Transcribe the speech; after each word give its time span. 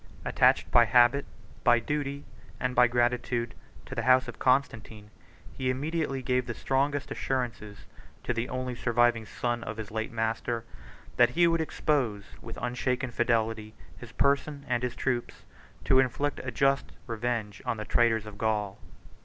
73 0.23 0.29
Attached 0.31 0.71
by 0.71 0.85
habit, 0.85 1.25
by 1.63 1.77
duty, 1.79 2.25
and 2.59 2.73
by 2.73 2.87
gratitude, 2.87 3.53
to 3.85 3.93
the 3.93 4.01
house 4.01 4.27
of 4.27 4.39
Constantine, 4.39 5.11
he 5.55 5.69
immediately 5.69 6.23
gave 6.23 6.47
the 6.47 6.55
strongest 6.55 7.11
assurances 7.11 7.85
to 8.23 8.33
the 8.33 8.49
only 8.49 8.73
surviving 8.73 9.27
son 9.27 9.63
of 9.63 9.77
his 9.77 9.91
late 9.91 10.11
master, 10.11 10.65
that 11.17 11.29
he 11.29 11.45
would 11.45 11.61
expose, 11.61 12.23
with 12.41 12.57
unshaken 12.59 13.11
fidelity, 13.11 13.75
his 13.95 14.11
person 14.13 14.65
and 14.67 14.81
his 14.81 14.95
troops, 14.95 15.45
to 15.83 15.99
inflict 15.99 16.39
a 16.43 16.49
just 16.49 16.93
revenge 17.05 17.61
on 17.63 17.77
the 17.77 17.85
traitors 17.85 18.25
of 18.25 18.39
Gaul. 18.39 18.79